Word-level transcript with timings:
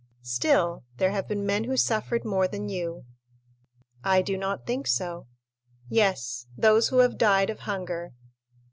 "Still, 0.23 0.83
there 0.97 1.11
have 1.11 1.27
been 1.27 1.45
men 1.45 1.65
who 1.65 1.77
suffered 1.77 2.25
more 2.25 2.47
than 2.47 2.69
you." 2.69 3.05
"I 4.03 4.23
do 4.23 4.35
not 4.35 4.65
think 4.65 4.87
so." 4.87 5.27
"Yes; 5.89 6.47
those 6.57 6.87
who 6.87 6.97
have 7.05 7.19
died 7.19 7.51
of 7.51 7.59
hunger." 7.69 8.11